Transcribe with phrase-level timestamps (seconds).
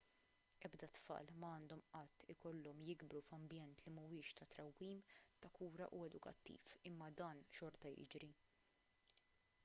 [0.67, 5.03] ebda tfal ma għandhom qatt ikollhom jikbru f'ambjent li mhuwiex ta' trawwim
[5.43, 8.31] ta' kura u edukattiv imma dan xorta jiġri